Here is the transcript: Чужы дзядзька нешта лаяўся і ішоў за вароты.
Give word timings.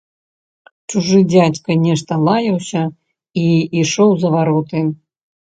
Чужы 0.93 1.19
дзядзька 1.33 1.75
нешта 1.87 2.17
лаяўся 2.29 2.83
і 3.43 3.45
ішоў 3.83 4.11
за 4.25 4.35
вароты. 4.39 4.85